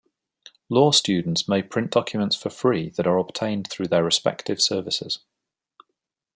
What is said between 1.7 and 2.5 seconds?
documents for